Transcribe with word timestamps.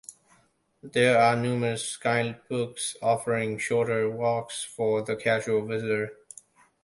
There 0.81 1.19
are 1.21 1.35
numerous 1.35 1.95
guidebooks 1.95 2.97
offering 3.03 3.59
shorter 3.59 4.09
walks 4.09 4.63
for 4.63 5.03
the 5.03 5.15
casual 5.15 5.63
visitor. 5.67 6.17